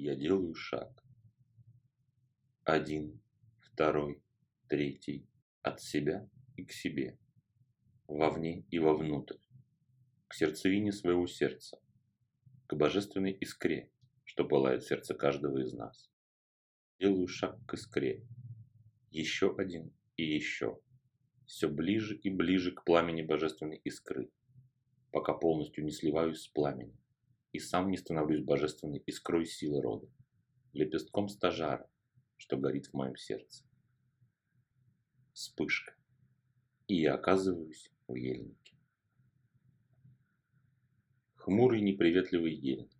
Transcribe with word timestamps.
Я 0.00 0.14
делаю 0.14 0.54
шаг. 0.54 1.04
Один, 2.62 3.20
второй, 3.58 4.22
третий. 4.68 5.26
От 5.62 5.80
себя 5.82 6.30
и 6.54 6.64
к 6.64 6.70
себе. 6.70 7.18
Вовне 8.06 8.64
и 8.70 8.78
вовнутрь. 8.78 9.38
К 10.28 10.34
сердцевине 10.34 10.92
своего 10.92 11.26
сердца. 11.26 11.80
К 12.68 12.76
божественной 12.76 13.32
искре, 13.32 13.90
что 14.22 14.44
пылает 14.44 14.84
сердце 14.84 15.16
каждого 15.16 15.58
из 15.58 15.72
нас. 15.72 16.08
Делаю 17.00 17.26
шаг 17.26 17.58
к 17.66 17.74
искре. 17.74 18.24
Еще 19.10 19.52
один 19.58 19.92
и 20.16 20.22
еще. 20.22 20.78
Все 21.44 21.68
ближе 21.68 22.16
и 22.16 22.30
ближе 22.30 22.70
к 22.70 22.84
пламени 22.84 23.22
божественной 23.22 23.78
искры, 23.78 24.30
пока 25.10 25.34
полностью 25.34 25.84
не 25.84 25.90
сливаюсь 25.90 26.42
с 26.42 26.46
пламенем 26.46 26.96
и 27.52 27.58
сам 27.58 27.90
не 27.90 27.96
становлюсь 27.96 28.44
божественной 28.44 28.98
искрой 29.06 29.46
силы 29.46 29.80
рода, 29.80 30.08
лепестком 30.72 31.28
стажара, 31.28 31.88
что 32.36 32.56
горит 32.56 32.86
в 32.86 32.94
моем 32.94 33.16
сердце. 33.16 33.64
Вспышка. 35.32 35.94
И 36.86 37.00
я 37.00 37.14
оказываюсь 37.14 37.90
в 38.06 38.14
ельнике. 38.14 38.76
Хмурый 41.34 41.80
неприветливый 41.80 42.54
ельник. 42.54 42.92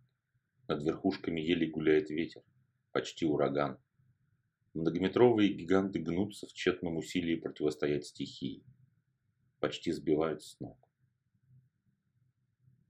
Над 0.67 0.83
верхушками 0.83 1.41
ели 1.41 1.65
гуляет 1.65 2.09
ветер, 2.09 2.43
почти 2.91 3.25
ураган. 3.25 3.79
Многометровые 4.73 5.53
гиганты 5.53 5.99
гнутся 5.99 6.47
в 6.47 6.53
тщетном 6.53 6.97
усилии 6.97 7.35
противостоять 7.35 8.05
стихии. 8.05 8.63
Почти 9.59 9.91
сбивают 9.91 10.43
с 10.43 10.59
ног. 10.59 10.88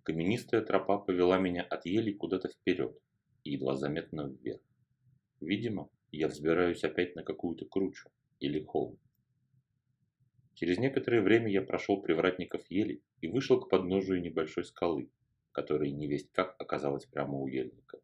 Каменистая 0.09 0.62
тропа 0.62 0.98
повела 0.98 1.38
меня 1.38 1.62
от 1.62 1.86
ели 1.86 2.12
куда-то 2.12 2.48
вперед 2.48 2.98
и 3.44 3.52
едва 3.52 3.76
заметно 3.76 4.22
вверх. 4.27 4.59
Видимо, 5.40 5.88
я 6.12 6.27
взбираюсь 6.27 6.84
опять 6.84 7.16
на 7.16 7.22
какую-то 7.22 7.66
кручу 7.66 8.10
или 8.40 8.60
холм. 8.60 8.98
Через 10.55 10.79
некоторое 10.79 11.21
время 11.21 11.51
я 11.51 11.62
прошел 11.62 12.01
привратников 12.01 12.66
ели 12.71 13.04
и 13.21 13.27
вышел 13.27 13.60
к 13.60 13.70
подножию 13.70 14.20
небольшой 14.20 14.63
скалы, 14.63 15.12
которая 15.51 15.91
невесть 15.91 16.32
как 16.32 16.60
оказалась 16.60 17.05
прямо 17.05 17.38
у 17.38 17.46
ельника. 17.46 17.99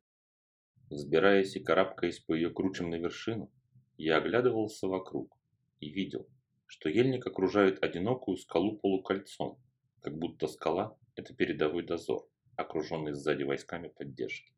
Взбираясь 0.91 1.55
и 1.55 1.59
карабкаясь 1.59 2.19
по 2.19 2.35
ее 2.35 2.51
кручам 2.51 2.91
на 2.91 2.99
вершину, 2.99 3.51
я 3.97 4.17
оглядывался 4.17 4.87
вокруг 4.87 5.35
и 5.79 5.89
видел, 5.89 6.27
что 6.67 6.87
ельник 6.87 7.25
окружает 7.25 7.83
одинокую 7.83 8.37
скалу 8.37 8.77
полукольцом, 8.77 9.57
как 10.01 10.15
будто 10.19 10.45
скала– 10.45 10.95
это 11.15 11.33
передовой 11.33 11.83
дозор, 11.83 12.27
окруженный 12.55 13.13
сзади 13.13 13.43
войсками 13.43 13.87
поддержки. 13.87 14.53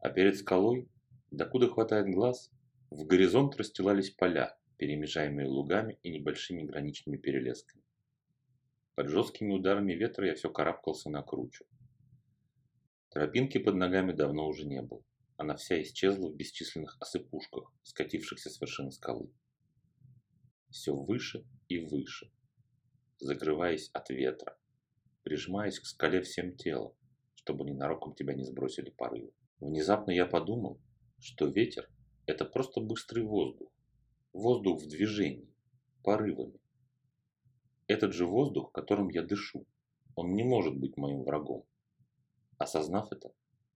А 0.00 0.10
перед 0.10 0.36
скалой, 0.36 0.88
докуда 1.30 1.68
хватает 1.68 2.06
глаз, 2.06 2.50
в 2.90 3.04
горизонт 3.06 3.56
расстилались 3.56 4.10
поля, 4.10 4.58
перемежаемые 4.78 5.48
лугами 5.48 5.98
и 6.02 6.10
небольшими 6.10 6.62
граничными 6.62 7.16
перелесками. 7.16 7.82
Под 8.94 9.08
жесткими 9.08 9.52
ударами 9.52 9.92
ветра 9.92 10.26
я 10.26 10.34
все 10.34 10.50
карабкался 10.50 11.10
на 11.10 11.22
кручу. 11.22 11.64
Тропинки 13.10 13.58
под 13.58 13.76
ногами 13.76 14.12
давно 14.12 14.46
уже 14.48 14.66
не 14.66 14.82
было. 14.82 15.02
Она 15.36 15.56
вся 15.56 15.80
исчезла 15.82 16.28
в 16.28 16.36
бесчисленных 16.36 16.96
осыпушках, 17.00 17.72
скатившихся 17.82 18.50
с 18.50 18.60
вершины 18.60 18.90
скалы. 18.90 19.30
Все 20.70 20.94
выше 20.94 21.44
и 21.68 21.78
выше, 21.78 22.30
закрываясь 23.18 23.88
от 23.92 24.10
ветра, 24.10 24.58
прижимаясь 25.28 25.78
к 25.78 25.84
скале 25.84 26.22
всем 26.22 26.56
телом, 26.56 26.94
чтобы 27.34 27.66
ненароком 27.66 28.14
тебя 28.14 28.32
не 28.32 28.44
сбросили 28.44 28.88
порывы. 28.88 29.30
Внезапно 29.60 30.10
я 30.10 30.24
подумал, 30.24 30.80
что 31.18 31.44
ветер– 31.48 31.86
это 32.26 32.46
просто 32.46 32.80
быстрый 32.80 33.24
воздух. 33.24 33.70
Воздух 34.32 34.80
в 34.80 34.88
движении, 34.88 35.52
порывами. 36.02 36.58
Этот 37.88 38.14
же 38.14 38.24
воздух, 38.24 38.72
которым 38.72 39.10
я 39.10 39.20
дышу, 39.22 39.66
он 40.14 40.32
не 40.32 40.44
может 40.44 40.74
быть 40.78 40.96
моим 40.96 41.24
врагом. 41.24 41.66
Осознав 42.56 43.12
это, 43.12 43.30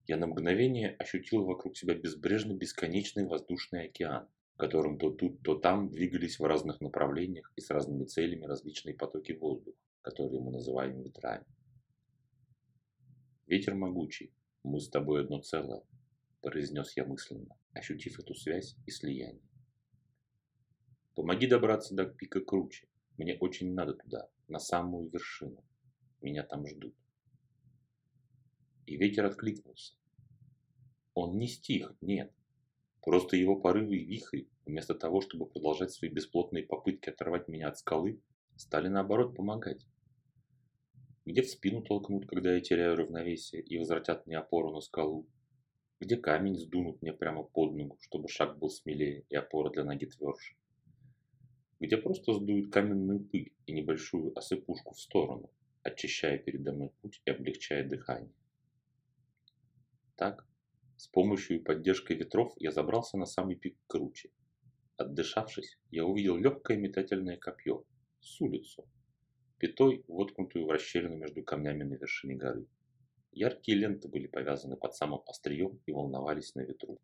я 0.06 0.16
на 0.16 0.28
мгновение 0.28 0.96
ощутил 0.98 1.44
вокруг 1.44 1.76
себя 1.76 1.94
безбрежно 1.94 2.54
бесконечный 2.54 3.26
воздушный 3.26 3.88
океан, 3.88 4.26
в 4.54 4.56
котором 4.56 4.96
то 4.96 5.10
тут, 5.10 5.42
то 5.42 5.54
там 5.56 5.90
двигались 5.90 6.38
в 6.38 6.44
разных 6.44 6.80
направлениях 6.80 7.52
и 7.56 7.60
с 7.60 7.69
разными 7.69 8.06
целями 8.06 8.46
различные 8.46 8.94
потоки 8.94 9.32
воздуха 9.32 9.76
которые 10.02 10.40
мы 10.40 10.52
называем 10.52 11.00
ветрами. 11.00 11.46
Ветер 13.46 13.74
могучий, 13.74 14.32
мы 14.62 14.80
с 14.80 14.88
тобой 14.88 15.22
одно 15.22 15.40
целое, 15.40 15.82
произнес 16.40 16.96
я 16.96 17.04
мысленно, 17.04 17.56
ощутив 17.72 18.18
эту 18.18 18.34
связь 18.34 18.76
и 18.86 18.90
слияние. 18.90 19.42
Помоги 21.14 21.46
добраться 21.46 21.94
до 21.94 22.06
пика 22.06 22.40
круче. 22.40 22.86
Мне 23.18 23.36
очень 23.38 23.74
надо 23.74 23.94
туда, 23.94 24.28
на 24.48 24.58
самую 24.58 25.10
вершину. 25.10 25.62
Меня 26.22 26.42
там 26.42 26.66
ждут. 26.66 26.94
И 28.86 28.96
ветер 28.96 29.26
откликнулся. 29.26 29.94
Он 31.14 31.36
не 31.36 31.46
стих, 31.46 31.94
нет. 32.00 32.32
Просто 33.02 33.36
его 33.36 33.56
порывы 33.56 33.96
и 33.96 34.04
вихри, 34.04 34.48
вместо 34.64 34.94
того, 34.94 35.20
чтобы 35.20 35.46
продолжать 35.46 35.92
свои 35.92 36.10
бесплотные 36.10 36.64
попытки 36.64 37.10
оторвать 37.10 37.48
меня 37.48 37.69
от 37.69 37.78
скалы, 37.78 38.22
стали 38.56 38.88
наоборот 38.88 39.36
помогать. 39.36 39.86
Где 41.24 41.42
в 41.42 41.48
спину 41.48 41.82
толкнут, 41.82 42.26
когда 42.26 42.54
я 42.54 42.60
теряю 42.60 42.96
равновесие 42.96 43.62
и 43.62 43.78
возвратят 43.78 44.26
мне 44.26 44.38
опору 44.38 44.72
на 44.72 44.80
скалу. 44.80 45.28
Где 46.00 46.16
камень 46.16 46.58
сдунут 46.58 47.00
мне 47.00 47.12
прямо 47.12 47.44
под 47.44 47.74
ногу, 47.74 47.96
чтобы 48.00 48.28
шаг 48.28 48.58
был 48.58 48.70
смелее 48.70 49.24
и 49.28 49.36
опора 49.36 49.70
для 49.70 49.84
ноги 49.84 50.06
тверже. 50.06 50.56
Где 51.78 51.96
просто 51.96 52.32
сдуют 52.34 52.72
каменную 52.72 53.20
пыль 53.20 53.52
и 53.66 53.72
небольшую 53.72 54.36
осыпушку 54.36 54.94
в 54.94 55.00
сторону, 55.00 55.50
очищая 55.84 56.38
передо 56.38 56.72
мной 56.72 56.90
путь 57.00 57.22
и 57.24 57.30
облегчая 57.30 57.88
дыхание. 57.88 58.34
Так, 60.16 60.44
с 60.96 61.06
помощью 61.06 61.58
и 61.58 61.62
поддержкой 61.62 62.16
ветров 62.16 62.52
я 62.56 62.72
забрался 62.72 63.16
на 63.16 63.26
самый 63.26 63.54
пик 63.54 63.76
круче. 63.86 64.30
Отдышавшись, 64.96 65.78
я 65.90 66.04
увидел 66.04 66.36
легкое 66.36 66.76
метательное 66.76 67.36
копье 67.36 67.84
с 68.20 68.40
улицу, 68.40 68.88
пятой, 69.62 70.04
воткнутую 70.08 70.66
в 70.66 70.70
расщелину 70.70 71.16
между 71.16 71.44
камнями 71.44 71.84
на 71.84 71.94
вершине 71.94 72.34
горы. 72.34 72.66
Яркие 73.30 73.78
ленты 73.78 74.08
были 74.08 74.26
повязаны 74.26 74.76
под 74.76 74.92
самым 74.96 75.20
острием 75.24 75.80
и 75.86 75.92
волновались 75.92 76.56
на 76.56 76.62
ветру. 76.62 76.98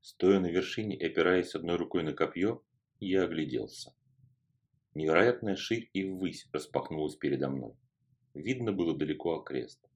Стоя 0.00 0.40
на 0.40 0.46
вершине 0.46 0.96
и 0.96 1.04
опираясь 1.04 1.54
одной 1.54 1.76
рукой 1.76 2.02
на 2.02 2.14
копье, 2.14 2.62
я 2.98 3.24
огляделся. 3.24 3.94
Невероятная 4.94 5.54
ширь 5.54 5.90
и 5.92 6.02
ввысь 6.04 6.48
распахнулась 6.50 7.16
передо 7.16 7.50
мной. 7.50 7.74
Видно 8.32 8.72
было 8.72 8.96
далеко 8.96 9.34
окрест. 9.34 9.86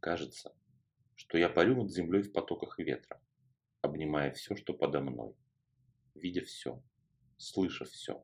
Кажется, 0.00 0.54
что 1.14 1.38
я 1.38 1.48
парю 1.48 1.76
над 1.76 1.90
землей 1.90 2.20
в 2.20 2.32
потоках 2.32 2.78
ветра, 2.78 3.22
обнимая 3.80 4.32
все, 4.32 4.54
что 4.54 4.74
подо 4.74 5.00
мной, 5.00 5.34
видя 6.14 6.44
все, 6.44 6.82
слыша 7.38 7.86
все 7.86 8.22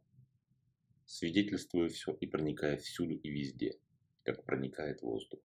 свидетельствуя 1.08 1.88
все 1.88 2.12
и 2.12 2.26
проникая 2.26 2.76
всюду 2.76 3.14
и 3.14 3.30
везде, 3.30 3.78
как 4.24 4.44
проникает 4.44 5.00
воздух. 5.00 5.41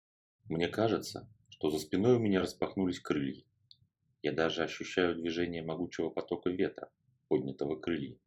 Мне 0.48 0.68
кажется, 0.68 1.30
что 1.50 1.70
за 1.70 1.78
спиной 1.78 2.16
у 2.16 2.18
меня 2.18 2.40
распахнулись 2.40 2.98
крылья. 2.98 3.44
Я 4.22 4.32
даже 4.32 4.64
ощущаю 4.64 5.14
движение 5.14 5.62
могучего 5.62 6.10
потока 6.10 6.50
ветра, 6.50 6.90
поднятого 7.28 7.76
крылья, 7.76 8.18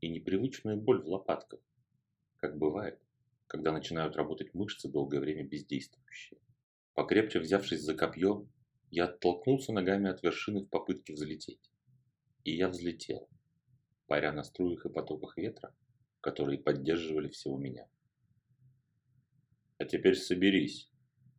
и 0.00 0.08
непривычную 0.08 0.78
боль 0.80 1.02
в 1.02 1.08
лопатках, 1.08 1.60
как 2.38 2.56
бывает, 2.56 2.98
когда 3.48 3.70
начинают 3.70 4.16
работать 4.16 4.54
мышцы 4.54 4.88
долгое 4.88 5.20
время 5.20 5.44
бездействующие. 5.44 6.40
Покрепче 6.94 7.38
взявшись 7.38 7.82
за 7.82 7.94
копье, 7.94 8.48
я 8.90 9.04
оттолкнулся 9.04 9.72
ногами 9.72 10.08
от 10.08 10.22
вершины 10.22 10.60
в 10.62 10.70
попытке 10.70 11.12
взлететь. 11.12 11.70
И 12.44 12.56
я 12.56 12.68
взлетел, 12.68 13.28
паря 14.06 14.32
на 14.32 14.42
струях 14.42 14.86
и 14.86 14.88
потоках 14.88 15.36
ветра, 15.36 15.74
которые 16.22 16.58
поддерживали 16.58 17.28
все 17.28 17.50
у 17.50 17.58
меня. 17.58 17.86
А 19.76 19.84
теперь 19.84 20.14
соберись, 20.14 20.88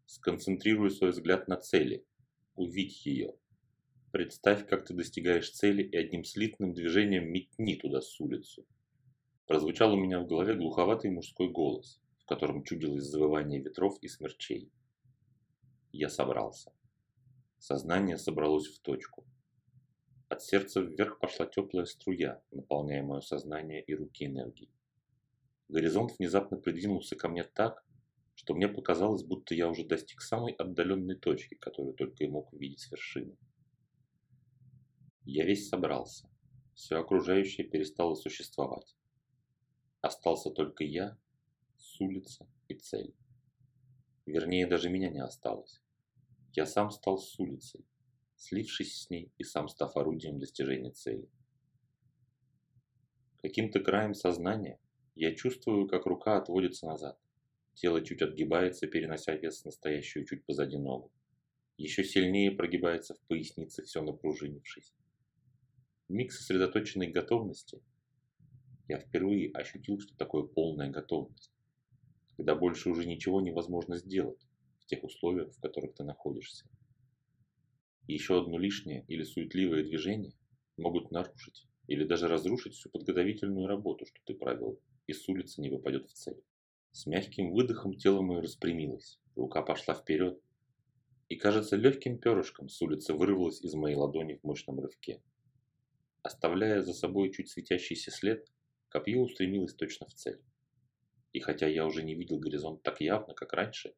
сконцентрируй 0.05 0.91
свой 0.91 1.11
взгляд 1.11 1.47
на 1.47 1.55
цели, 1.55 2.05
увидь 2.55 3.05
ее. 3.05 3.33
Представь, 4.11 4.67
как 4.67 4.85
ты 4.85 4.93
достигаешь 4.93 5.49
цели 5.49 5.81
и 5.81 5.97
одним 5.97 6.23
слитным 6.23 6.73
движением 6.73 7.31
метни 7.31 7.75
туда 7.75 8.01
с 8.01 8.19
улицу. 8.19 8.67
Прозвучал 9.47 9.93
у 9.93 9.97
меня 9.97 10.19
в 10.19 10.27
голове 10.27 10.53
глуховатый 10.53 11.09
мужской 11.09 11.49
голос, 11.49 11.99
в 12.19 12.25
котором 12.25 12.63
чудилось 12.63 13.05
завывание 13.05 13.61
ветров 13.61 13.97
и 14.01 14.07
смерчей. 14.07 14.69
Я 15.91 16.09
собрался. 16.09 16.73
Сознание 17.57 18.17
собралось 18.17 18.67
в 18.67 18.79
точку. 18.81 19.25
От 20.33 20.41
сердца 20.41 20.81
вверх 20.81 21.19
пошла 21.19 21.45
теплая 21.45 21.85
струя, 21.85 22.41
наполняя 22.49 23.03
мое 23.03 23.21
сознание 23.21 23.83
и 23.83 23.93
руки 23.93 24.25
энергией. 24.25 24.71
Горизонт 25.69 26.17
внезапно 26.17 26.57
придвинулся 26.57 27.15
ко 27.15 27.29
мне 27.29 27.43
так, 27.43 27.85
что 28.33 28.55
мне 28.55 28.67
показалось, 28.67 29.21
будто 29.21 29.53
я 29.53 29.69
уже 29.69 29.85
достиг 29.85 30.21
самой 30.23 30.53
отдаленной 30.53 31.17
точки, 31.17 31.53
которую 31.53 31.93
только 31.93 32.23
и 32.23 32.27
мог 32.27 32.51
увидеть 32.51 32.79
с 32.79 32.89
вершины. 32.89 33.37
Я 35.23 35.45
весь 35.45 35.69
собрался. 35.69 36.27
Все 36.73 36.95
окружающее 36.95 37.67
перестало 37.67 38.15
существовать. 38.15 38.97
Остался 40.01 40.49
только 40.49 40.83
я, 40.83 41.15
с 41.77 42.01
улица 42.01 42.49
и 42.69 42.73
цель. 42.73 43.13
Вернее, 44.25 44.65
даже 44.65 44.89
меня 44.89 45.11
не 45.11 45.21
осталось. 45.21 45.79
Я 46.53 46.65
сам 46.65 46.89
стал 46.89 47.19
с 47.19 47.39
улицей, 47.39 47.85
слившись 48.43 49.03
с 49.03 49.09
ней 49.09 49.31
и 49.37 49.43
сам 49.43 49.69
став 49.69 49.95
орудием 49.95 50.37
достижения 50.37 50.91
цели. 50.91 51.29
Каким-то 53.41 53.79
краем 53.79 54.13
сознания 54.13 54.79
я 55.15 55.33
чувствую, 55.33 55.87
как 55.87 56.05
рука 56.05 56.37
отводится 56.37 56.85
назад. 56.85 57.17
Тело 57.73 58.03
чуть 58.03 58.21
отгибается, 58.21 58.87
перенося 58.87 59.33
вес 59.35 59.63
настоящую 59.63 60.25
чуть 60.25 60.45
позади 60.45 60.77
ногу. 60.77 61.09
Еще 61.77 62.03
сильнее 62.03 62.51
прогибается 62.51 63.15
в 63.15 63.21
пояснице, 63.27 63.83
все 63.83 64.01
напружинившись. 64.01 64.93
Миг 66.09 66.33
сосредоточенной 66.33 67.07
готовности. 67.07 67.81
Я 68.89 68.99
впервые 68.99 69.51
ощутил, 69.51 69.99
что 70.01 70.15
такое 70.17 70.43
полная 70.43 70.89
готовность. 70.89 71.53
Когда 72.35 72.55
больше 72.55 72.89
уже 72.89 73.05
ничего 73.05 73.39
невозможно 73.39 73.95
сделать 73.97 74.45
в 74.81 74.85
тех 74.85 75.01
условиях, 75.03 75.53
в 75.53 75.61
которых 75.61 75.95
ты 75.95 76.03
находишься. 76.03 76.65
Еще 78.07 78.39
одно 78.39 78.57
лишнее 78.57 79.05
или 79.07 79.23
суетливое 79.23 79.83
движение 79.83 80.33
могут 80.77 81.11
нарушить 81.11 81.67
или 81.87 82.03
даже 82.03 82.27
разрушить 82.27 82.75
всю 82.75 82.89
подготовительную 82.89 83.67
работу, 83.67 84.05
что 84.05 84.19
ты 84.25 84.33
провел, 84.33 84.79
и 85.07 85.13
с 85.13 85.27
улицы 85.27 85.61
не 85.61 85.69
выпадет 85.69 86.07
в 86.07 86.13
цель. 86.13 86.41
С 86.91 87.05
мягким 87.05 87.51
выдохом 87.51 87.95
тело 87.95 88.21
мое 88.21 88.41
распрямилось, 88.41 89.19
рука 89.35 89.61
пошла 89.61 89.93
вперед, 89.93 90.39
и, 91.29 91.35
кажется, 91.35 91.75
легким 91.75 92.19
перышком 92.19 92.69
с 92.69 92.81
улицы 92.81 93.13
вырвалась 93.13 93.61
из 93.61 93.73
моей 93.73 93.95
ладони 93.95 94.35
в 94.35 94.43
мощном 94.43 94.79
рывке. 94.79 95.21
Оставляя 96.21 96.81
за 96.81 96.93
собой 96.93 97.31
чуть 97.31 97.49
светящийся 97.49 98.11
след, 98.11 98.47
копье 98.89 99.19
устремилось 99.19 99.73
точно 99.73 100.07
в 100.07 100.13
цель. 100.13 100.39
И 101.33 101.39
хотя 101.39 101.67
я 101.67 101.85
уже 101.85 102.03
не 102.03 102.15
видел 102.15 102.37
горизонт 102.37 102.83
так 102.83 103.01
явно, 103.01 103.33
как 103.33 103.53
раньше, 103.53 103.93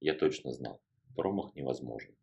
я 0.00 0.14
точно 0.14 0.52
знал, 0.52 0.82
промах 1.14 1.54
невозможен. 1.54 2.14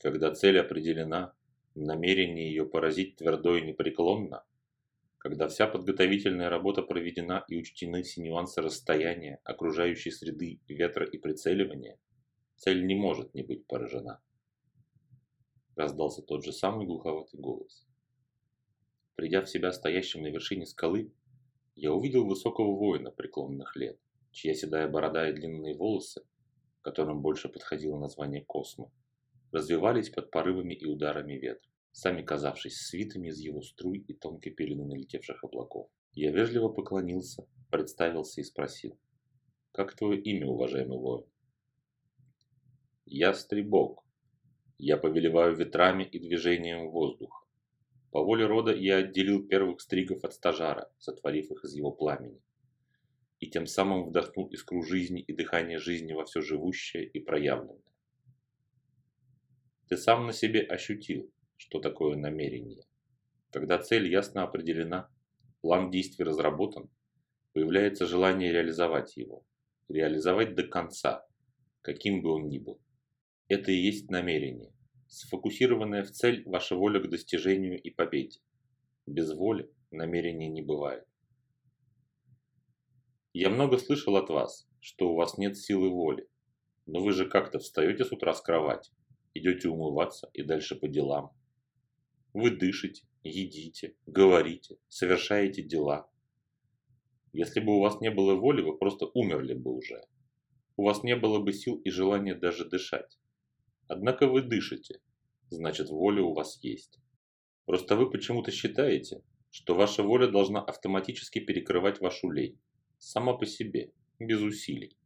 Когда 0.00 0.32
цель 0.32 0.60
определена, 0.60 1.34
намерение 1.74 2.48
ее 2.48 2.64
поразить 2.64 3.16
твердо 3.16 3.56
и 3.56 3.62
непреклонно, 3.62 4.44
когда 5.18 5.48
вся 5.48 5.66
подготовительная 5.66 6.48
работа 6.48 6.82
проведена 6.82 7.44
и 7.48 7.56
учтены 7.56 8.02
все 8.02 8.22
нюансы 8.22 8.62
расстояния, 8.62 9.40
окружающей 9.42 10.12
среды, 10.12 10.60
ветра 10.68 11.04
и 11.04 11.18
прицеливания, 11.18 11.98
цель 12.56 12.86
не 12.86 12.94
может 12.94 13.34
не 13.34 13.42
быть 13.42 13.66
поражена. 13.66 14.20
Раздался 15.74 16.22
тот 16.22 16.44
же 16.44 16.52
самый 16.52 16.86
глуховатый 16.86 17.40
голос. 17.40 17.84
Придя 19.16 19.42
в 19.42 19.50
себя 19.50 19.72
стоящим 19.72 20.22
на 20.22 20.28
вершине 20.28 20.64
скалы, 20.64 21.12
я 21.74 21.92
увидел 21.92 22.24
высокого 22.24 22.76
воина 22.76 23.10
преклонных 23.10 23.74
лет, 23.74 23.98
чья 24.30 24.54
седая 24.54 24.88
борода 24.88 25.28
и 25.28 25.32
длинные 25.32 25.74
волосы, 25.74 26.22
которым 26.82 27.20
больше 27.20 27.48
подходило 27.48 27.98
название 27.98 28.44
Космо, 28.44 28.92
развивались 29.52 30.10
под 30.10 30.30
порывами 30.30 30.74
и 30.74 30.84
ударами 30.84 31.34
ветра 31.34 31.68
сами 31.98 32.22
казавшись 32.22 32.80
свитыми 32.86 33.28
из 33.28 33.40
его 33.40 33.60
струй 33.60 33.98
и 33.98 34.14
тонкой 34.14 34.50
пелены 34.50 34.84
налетевших 34.84 35.42
облаков. 35.42 35.90
Я 36.12 36.30
вежливо 36.30 36.68
поклонился, 36.68 37.46
представился 37.70 38.40
и 38.40 38.44
спросил. 38.44 38.96
«Как 39.72 39.96
твое 39.96 40.20
имя, 40.20 40.46
уважаемый 40.46 40.98
воин?» 40.98 41.24
«Я 43.04 43.34
Стребок. 43.34 44.04
Я 44.78 44.96
повелеваю 44.96 45.56
ветрами 45.56 46.04
и 46.04 46.20
движением 46.20 46.90
воздуха. 46.90 47.44
По 48.12 48.22
воле 48.22 48.46
рода 48.46 48.72
я 48.72 48.98
отделил 48.98 49.44
первых 49.46 49.80
стригов 49.80 50.22
от 50.22 50.34
стажара, 50.34 50.92
сотворив 50.98 51.50
их 51.50 51.64
из 51.64 51.74
его 51.74 51.90
пламени, 51.90 52.40
и 53.40 53.50
тем 53.50 53.66
самым 53.66 54.08
вдохнул 54.08 54.46
искру 54.48 54.82
жизни 54.82 55.20
и 55.20 55.32
дыхание 55.32 55.78
жизни 55.78 56.12
во 56.12 56.24
все 56.24 56.42
живущее 56.42 57.06
и 57.06 57.18
проявленное. 57.18 57.87
Ты 59.88 59.96
сам 59.96 60.26
на 60.26 60.34
себе 60.34 60.60
ощутил, 60.60 61.32
что 61.56 61.80
такое 61.80 62.14
намерение. 62.16 62.84
Когда 63.50 63.78
цель 63.78 64.06
ясно 64.12 64.42
определена, 64.42 65.08
план 65.62 65.90
действий 65.90 66.26
разработан, 66.26 66.90
появляется 67.54 68.06
желание 68.06 68.52
реализовать 68.52 69.16
его. 69.16 69.46
Реализовать 69.88 70.54
до 70.54 70.64
конца, 70.64 71.26
каким 71.80 72.20
бы 72.20 72.30
он 72.32 72.48
ни 72.48 72.58
был. 72.58 72.78
Это 73.48 73.72
и 73.72 73.76
есть 73.76 74.10
намерение. 74.10 74.74
Сфокусированная 75.06 76.04
в 76.04 76.10
цель 76.10 76.42
ваша 76.44 76.76
воля 76.76 77.00
к 77.00 77.08
достижению 77.08 77.80
и 77.80 77.88
победе. 77.88 78.40
Без 79.06 79.32
воли 79.32 79.72
намерения 79.90 80.50
не 80.50 80.60
бывает. 80.60 81.06
Я 83.32 83.48
много 83.48 83.78
слышал 83.78 84.16
от 84.16 84.28
вас, 84.28 84.68
что 84.80 85.08
у 85.10 85.14
вас 85.14 85.38
нет 85.38 85.56
силы 85.56 85.88
воли. 85.88 86.28
Но 86.84 87.00
вы 87.00 87.12
же 87.12 87.26
как-то 87.26 87.58
встаете 87.58 88.04
с 88.04 88.12
утра 88.12 88.34
с 88.34 88.42
кровати, 88.42 88.92
идете 89.38 89.68
умываться 89.68 90.30
и 90.32 90.42
дальше 90.42 90.76
по 90.76 90.88
делам. 90.88 91.32
Вы 92.32 92.50
дышите, 92.50 93.06
едите, 93.22 93.94
говорите, 94.06 94.76
совершаете 94.88 95.62
дела. 95.62 96.08
Если 97.32 97.60
бы 97.60 97.76
у 97.76 97.80
вас 97.80 98.00
не 98.00 98.10
было 98.10 98.34
воли, 98.34 98.62
вы 98.62 98.76
просто 98.76 99.06
умерли 99.14 99.54
бы 99.54 99.72
уже. 99.72 100.02
У 100.76 100.84
вас 100.84 101.02
не 101.02 101.16
было 101.16 101.40
бы 101.40 101.52
сил 101.52 101.76
и 101.76 101.90
желания 101.90 102.34
даже 102.34 102.68
дышать. 102.68 103.18
Однако 103.86 104.28
вы 104.28 104.42
дышите, 104.42 105.00
значит 105.50 105.88
воля 105.88 106.22
у 106.22 106.34
вас 106.34 106.62
есть. 106.62 107.00
Просто 107.64 107.96
вы 107.96 108.10
почему-то 108.10 108.50
считаете, 108.50 109.22
что 109.50 109.74
ваша 109.74 110.02
воля 110.02 110.28
должна 110.28 110.60
автоматически 110.60 111.40
перекрывать 111.40 112.00
вашу 112.00 112.30
лень, 112.30 112.58
сама 112.98 113.34
по 113.34 113.46
себе, 113.46 113.92
без 114.18 114.40
усилий. 114.40 114.96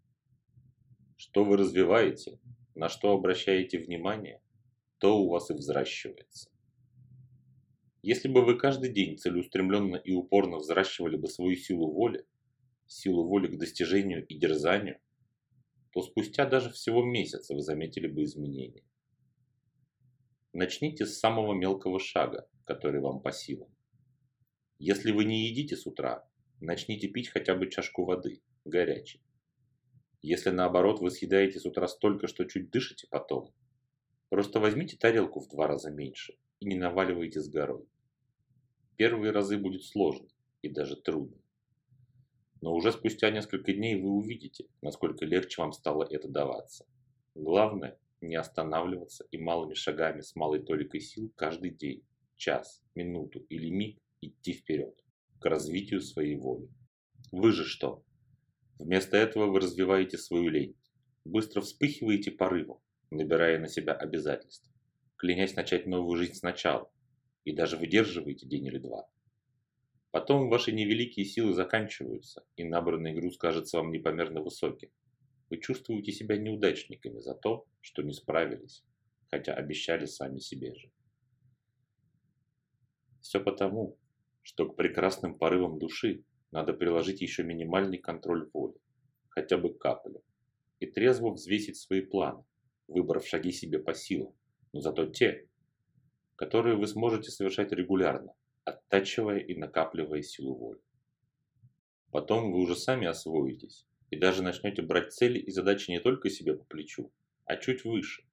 Что 1.17 1.45
вы 1.45 1.57
развиваете, 1.57 2.39
на 2.75 2.89
что 2.89 3.13
обращаете 3.13 3.79
внимание, 3.79 4.41
то 4.99 5.19
у 5.19 5.29
вас 5.29 5.51
и 5.51 5.55
взращивается. 5.55 6.51
Если 8.03 8.29
бы 8.29 8.45
вы 8.45 8.59
каждый 8.59 8.93
день 8.93 9.17
целеустремленно 9.17 9.97
и 9.97 10.13
упорно 10.13 10.59
взращивали 10.59 11.17
бы 11.17 11.29
свою 11.29 11.57
силу 11.57 11.93
воли, 11.93 12.27
силу 12.87 13.27
воли 13.27 13.49
к 13.49 13.59
достижению 13.59 14.27
и 14.27 14.39
дерзанию, 14.39 14.99
то 15.93 16.03
спустя 16.03 16.47
даже 16.47 16.71
всего 16.71 17.05
месяца 17.05 17.55
вы 17.55 17.61
заметили 17.61 18.07
бы 18.07 18.25
изменения. 18.25 18.85
Начните 20.53 21.07
с 21.07 21.19
самого 21.19 21.55
мелкого 21.55 22.01
шага, 22.01 22.49
который 22.65 23.01
вам 23.01 23.21
по 23.21 23.33
силам. 23.33 23.69
Если 24.79 25.13
вы 25.13 25.25
не 25.25 25.47
едите 25.49 25.77
с 25.77 25.87
утра, 25.87 26.29
начните 26.61 27.09
пить 27.09 27.29
хотя 27.29 27.55
бы 27.55 27.71
чашку 27.71 28.05
воды, 28.05 28.43
горячей. 28.65 29.23
Если 30.23 30.51
наоборот 30.51 31.01
вы 31.01 31.11
съедаете 31.11 31.59
с 31.59 31.67
утра 31.67 31.89
столько, 31.89 32.29
что 32.29 32.45
чуть 32.45 32.71
дышите 32.71 33.09
потом, 33.11 33.53
просто 34.29 34.61
возьмите 34.61 34.97
тарелку 34.97 35.41
в 35.41 35.49
два 35.49 35.67
раза 35.67 35.91
меньше 35.91 36.35
и 36.61 36.67
не 36.67 36.77
наваливайте 36.77 37.41
с 37.41 37.49
горой. 37.49 37.89
Первые 38.97 39.33
разы 39.33 39.59
будет 39.59 39.83
сложно 39.83 40.29
и 40.63 40.69
даже 40.69 40.95
трудно. 40.95 41.37
Но 42.61 42.73
уже 42.73 42.93
спустя 42.93 43.31
несколько 43.31 43.73
дней 43.73 44.01
вы 44.01 44.11
увидите, 44.11 44.67
насколько 44.81 45.25
легче 45.25 45.61
вам 45.61 45.73
стало 45.73 46.07
это 46.09 46.29
даваться. 46.29 46.87
Главное 47.35 47.99
не 48.21 48.37
останавливаться 48.37 49.27
и 49.33 49.39
малыми 49.39 49.75
шагами 49.75 50.21
с 50.21 50.37
малой 50.37 50.63
толикой 50.63 51.01
сил 51.01 51.33
каждый 51.35 51.71
день, 51.71 52.05
час, 52.37 52.81
минуту 52.95 53.41
или 53.49 53.69
миг 53.69 53.99
идти 54.21 54.53
вперед, 54.53 54.95
к 55.41 55.47
развитию 55.47 56.01
своей 56.01 56.37
воли. 56.37 56.69
Вы 57.33 57.51
же 57.51 57.65
что? 57.65 58.05
Вместо 58.83 59.17
этого 59.17 59.47
вы 59.47 59.61
развиваете 59.61 60.19
свою 60.19 60.49
лень, 60.49 60.77
быстро 61.25 61.61
вспыхиваете 61.61 62.31
порывом, 62.31 62.79
набирая 63.11 63.59
на 63.59 63.69
себя 63.69 63.93
обязательства 63.93 64.73
клянясь 65.23 65.55
начать 65.55 65.87
новую 65.87 66.19
жизнь 66.19 66.35
сначала, 66.35 66.91
и 67.45 67.53
даже 67.53 67.77
выдерживаете 67.77 68.45
день 68.45 68.67
или 68.67 68.79
два. 68.79 69.09
Потом 70.11 70.49
ваши 70.49 70.73
невеликие 70.73 71.25
силы 71.25 71.53
заканчиваются, 71.53 72.45
и 72.57 72.65
набранный 72.65 73.15
груз 73.15 73.39
кажется 73.39 73.77
вам 73.77 73.93
непомерно 73.93 74.43
высоким. 74.43 74.91
Вы 75.49 75.59
чувствуете 75.59 76.11
себя 76.11 76.37
неудачниками 76.37 77.21
за 77.21 77.35
то, 77.35 77.69
что 77.81 78.03
не 78.03 78.13
справились, 78.13 78.85
хотя 79.31 79.55
обещали 79.55 80.07
сами 80.07 80.41
себе 80.41 80.75
же. 80.75 80.91
Все 83.21 83.39
потому, 83.39 83.97
что 84.43 84.69
к 84.69 84.75
прекрасным 84.75 85.39
порывам 85.39 85.79
души 85.79 86.25
надо 86.53 86.75
приложить 86.75 87.21
еще 87.21 87.43
минимальный 87.43 87.99
контроль 87.99 88.49
воли, 88.53 88.79
хотя 89.29 89.59
бы 89.59 89.75
каплю, 89.75 90.23
и 90.79 90.87
трезво 90.87 91.31
взвесить 91.33 91.77
свои 91.77 92.03
планы, 92.03 92.45
выбрав 92.87 93.27
шаги 93.27 93.51
себе 93.51 93.79
по 93.79 93.95
силам, 93.95 94.35
но 94.73 94.81
зато 94.81 95.07
те, 95.07 95.49
которые 96.37 96.77
вы 96.77 96.87
сможете 96.87 97.31
совершать 97.31 97.73
регулярно, 97.73 98.35
оттачивая 98.65 99.39
и 99.39 99.55
накапливая 99.55 100.23
силу 100.23 100.55
воли. 100.55 100.81
Потом 102.11 102.53
вы 102.53 102.61
уже 102.61 102.77
сами 102.77 103.07
освоитесь 103.07 103.87
и 104.11 104.17
даже 104.17 104.43
начнете 104.43 104.83
брать 104.83 105.13
цели 105.13 105.39
и 105.39 105.51
задачи 105.51 105.91
не 105.91 106.01
только 106.01 106.29
себе 106.29 106.55
по 106.55 106.65
плечу, 106.65 107.11
а 107.47 107.57
чуть 107.57 107.85
выше, 107.85 108.25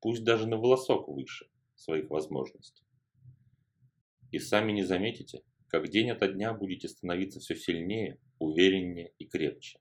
пусть 0.00 0.22
даже 0.22 0.46
на 0.46 0.58
волосок 0.58 1.08
выше, 1.08 1.48
своих 1.74 2.10
возможностей. 2.10 2.84
И 4.30 4.38
сами 4.38 4.72
не 4.72 4.82
заметите, 4.82 5.42
как 5.74 5.88
день 5.88 6.12
ото 6.12 6.28
дня 6.28 6.54
будете 6.54 6.86
становиться 6.86 7.40
все 7.40 7.56
сильнее, 7.56 8.20
увереннее 8.38 9.12
и 9.18 9.26
крепче. 9.26 9.80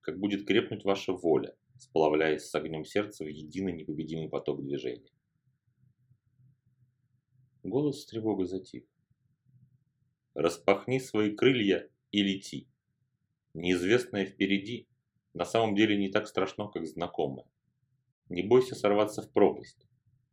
Как 0.00 0.18
будет 0.18 0.44
крепнуть 0.44 0.84
ваша 0.84 1.12
воля, 1.12 1.54
сплавляясь 1.78 2.48
с 2.48 2.54
огнем 2.56 2.84
сердца 2.84 3.22
в 3.22 3.28
единый 3.28 3.74
непобедимый 3.74 4.28
поток 4.28 4.60
движения. 4.64 5.12
Голос 7.62 8.02
с 8.02 8.06
тревогой 8.06 8.46
затих. 8.46 8.82
Распахни 10.34 10.98
свои 10.98 11.30
крылья 11.30 11.88
и 12.10 12.20
лети. 12.20 12.66
Неизвестное 13.54 14.26
впереди 14.26 14.88
на 15.32 15.44
самом 15.44 15.76
деле 15.76 15.96
не 15.96 16.08
так 16.08 16.26
страшно, 16.26 16.66
как 16.66 16.88
знакомое. 16.88 17.46
Не 18.30 18.42
бойся 18.42 18.74
сорваться 18.74 19.22
в 19.22 19.30
пропасть. 19.30 19.86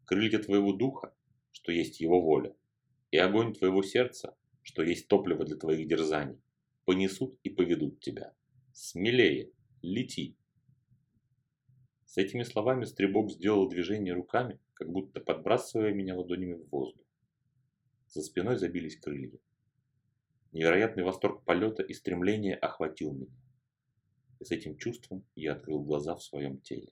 Крылья 0.05 0.39
твоего 0.39 0.73
духа, 0.73 1.13
что 1.51 1.71
есть 1.71 1.99
его 1.99 2.19
воля, 2.19 2.55
и 3.11 3.17
огонь 3.17 3.53
твоего 3.53 3.83
сердца, 3.83 4.35
что 4.61 4.83
есть 4.83 5.07
топливо 5.07 5.45
для 5.45 5.55
твоих 5.55 5.87
дерзаний, 5.87 6.39
понесут 6.85 7.37
и 7.43 7.49
поведут 7.49 7.99
тебя. 7.99 8.33
Смелее, 8.73 9.51
лети. 9.81 10.35
С 12.05 12.17
этими 12.17 12.43
словами 12.43 12.85
Стребок 12.85 13.31
сделал 13.31 13.69
движение 13.69 14.13
руками, 14.13 14.59
как 14.73 14.89
будто 14.89 15.19
подбрасывая 15.21 15.93
меня 15.93 16.15
ладонями 16.15 16.55
в 16.55 16.69
воздух. 16.69 17.05
За 18.07 18.21
спиной 18.21 18.57
забились 18.57 18.97
крылья. 18.97 19.39
Невероятный 20.51 21.03
восторг 21.03 21.45
полета 21.45 21.81
и 21.81 21.93
стремления 21.93 22.55
охватил 22.55 23.13
меня. 23.13 23.31
И 24.39 24.43
с 24.43 24.51
этим 24.51 24.75
чувством 24.75 25.23
я 25.35 25.53
открыл 25.53 25.81
глаза 25.81 26.15
в 26.15 26.23
своем 26.23 26.59
теле. 26.59 26.91